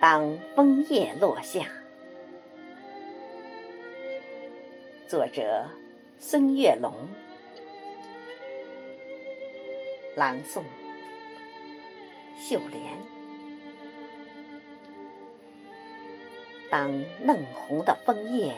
[0.00, 1.66] 当枫叶落下，
[5.06, 5.68] 作者
[6.18, 6.90] 孙月龙，
[10.16, 10.62] 朗诵
[12.38, 12.82] 秀莲。
[16.70, 16.90] 当
[17.22, 18.54] 嫩红的枫叶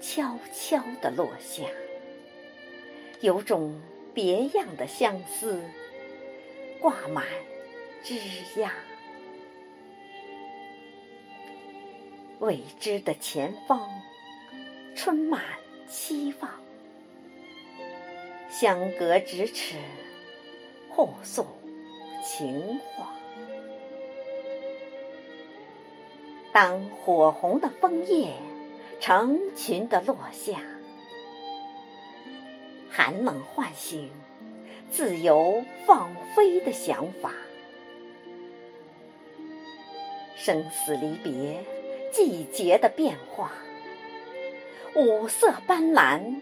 [0.00, 1.64] 悄悄地落下，
[3.20, 3.80] 有种
[4.14, 5.60] 别样的相思
[6.80, 7.26] 挂满
[8.04, 8.14] 枝
[8.54, 8.70] 桠。
[12.40, 13.86] 未知的前方，
[14.96, 15.42] 春满
[15.86, 16.50] 期望。
[18.48, 19.76] 相隔咫尺，
[20.88, 21.46] 互诉
[22.24, 23.12] 情话。
[26.50, 28.32] 当火红的枫叶
[29.00, 30.62] 成群的落下，
[32.90, 34.10] 寒冷唤醒
[34.90, 37.34] 自由放飞的想法。
[40.36, 41.62] 生死离别。
[42.12, 43.52] 季节的变化，
[44.96, 46.40] 五色斑斓，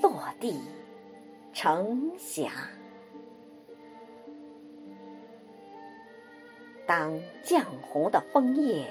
[0.00, 0.60] 落地
[1.52, 2.50] 成霞。
[6.86, 8.86] 当绛红的枫叶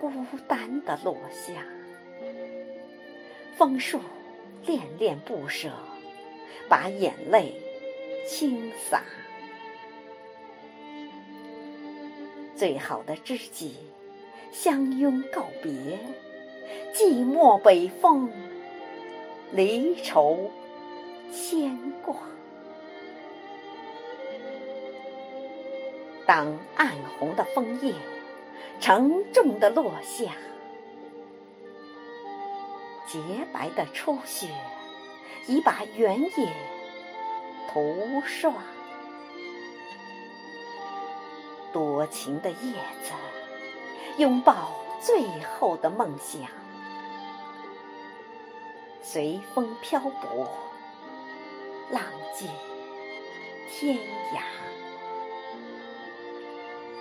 [0.00, 0.10] 孤
[0.48, 1.64] 单的落下，
[3.56, 4.00] 枫树
[4.66, 5.70] 恋恋不舍，
[6.68, 7.54] 把眼泪
[8.26, 9.02] 倾洒。
[12.56, 13.76] 最好的知己。
[14.52, 15.98] 相拥告别，
[16.94, 18.30] 寂寞北风，
[19.50, 20.50] 离愁
[21.32, 22.14] 牵挂。
[26.26, 27.94] 当暗红的枫叶
[28.78, 30.32] 沉重的落下，
[33.06, 33.18] 洁
[33.52, 34.48] 白的初雪
[35.48, 36.52] 已把原野
[37.72, 38.52] 涂刷。
[41.72, 43.12] 多情的叶子。
[44.18, 46.42] 拥抱最后的梦想，
[49.02, 50.48] 随风漂泊，
[51.90, 52.02] 浪
[52.34, 52.48] 迹
[53.70, 54.42] 天涯。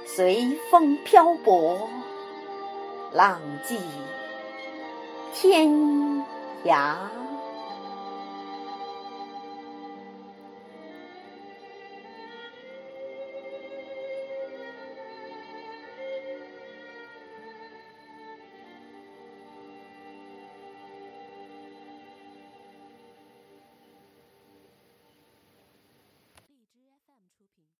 [0.05, 1.89] 随风漂泊，
[3.11, 3.77] 浪迹
[5.33, 5.69] 天
[6.65, 6.95] 涯。